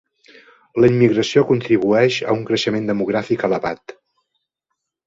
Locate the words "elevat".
3.51-3.97